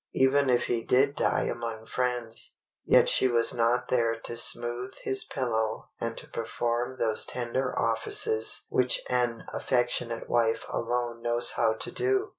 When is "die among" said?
1.15-1.85